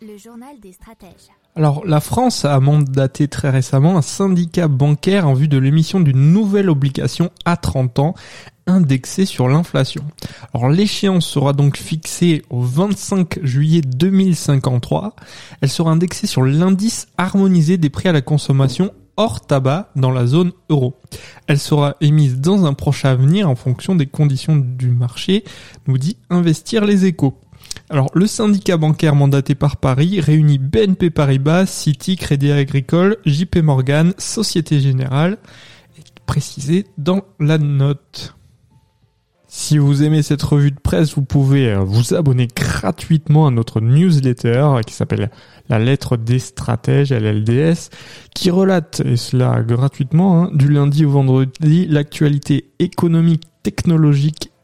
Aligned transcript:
Le 0.00 0.16
journal 0.16 0.60
des 0.62 0.70
stratèges. 0.70 1.32
Alors, 1.56 1.84
la 1.84 1.98
France 1.98 2.44
a 2.44 2.60
mandaté 2.60 3.26
très 3.26 3.50
récemment 3.50 3.98
un 3.98 4.02
syndicat 4.02 4.68
bancaire 4.68 5.26
en 5.26 5.34
vue 5.34 5.48
de 5.48 5.58
l'émission 5.58 5.98
d'une 5.98 6.32
nouvelle 6.32 6.70
obligation 6.70 7.30
à 7.44 7.56
30 7.56 7.98
ans 7.98 8.14
indexée 8.68 9.24
sur 9.24 9.48
l'inflation. 9.48 10.04
Alors, 10.54 10.68
l'échéance 10.68 11.26
sera 11.26 11.52
donc 11.52 11.76
fixée 11.76 12.42
au 12.48 12.60
25 12.60 13.40
juillet 13.42 13.80
2053. 13.80 15.16
Elle 15.62 15.68
sera 15.68 15.90
indexée 15.90 16.28
sur 16.28 16.44
l'indice 16.44 17.08
harmonisé 17.18 17.76
des 17.76 17.90
prix 17.90 18.08
à 18.08 18.12
la 18.12 18.20
consommation 18.20 18.92
hors 19.16 19.44
tabac 19.44 19.90
dans 19.96 20.12
la 20.12 20.26
zone 20.26 20.52
euro. 20.70 20.94
Elle 21.48 21.58
sera 21.58 21.96
émise 22.00 22.38
dans 22.38 22.66
un 22.66 22.72
proche 22.72 23.04
avenir 23.04 23.50
en 23.50 23.56
fonction 23.56 23.96
des 23.96 24.06
conditions 24.06 24.54
du 24.54 24.90
marché, 24.90 25.42
nous 25.88 25.98
dit 25.98 26.18
Investir 26.30 26.84
les 26.84 27.04
échos. 27.04 27.34
Alors, 27.90 28.10
le 28.12 28.26
syndicat 28.26 28.76
bancaire 28.76 29.14
mandaté 29.14 29.54
par 29.54 29.78
Paris 29.78 30.20
réunit 30.20 30.58
BNP 30.58 31.08
Paribas, 31.08 31.64
Citi, 31.64 32.16
Crédit 32.16 32.52
Agricole, 32.52 33.16
JP 33.24 33.56
Morgan, 33.62 34.12
Société 34.18 34.78
Générale, 34.78 35.38
précisé 36.26 36.84
dans 36.98 37.22
la 37.40 37.56
note. 37.56 38.34
Si 39.50 39.78
vous 39.78 40.02
aimez 40.02 40.22
cette 40.22 40.42
revue 40.42 40.70
de 40.70 40.78
presse, 40.78 41.14
vous 41.14 41.24
pouvez 41.24 41.70
euh, 41.70 41.78
vous 41.78 42.12
abonner 42.12 42.46
gratuitement 42.54 43.46
à 43.46 43.50
notre 43.50 43.80
newsletter 43.80 44.80
qui 44.86 44.92
s'appelle 44.92 45.30
La 45.70 45.78
lettre 45.78 46.18
des 46.18 46.38
stratèges, 46.38 47.10
LLDS, 47.10 47.88
qui 48.34 48.50
relate, 48.50 49.00
et 49.00 49.16
cela 49.16 49.62
gratuitement, 49.62 50.44
hein, 50.44 50.50
du 50.52 50.68
lundi 50.68 51.06
au 51.06 51.10
vendredi, 51.10 51.86
l'actualité 51.86 52.70
économique, 52.78 53.44
technologique 53.62 54.52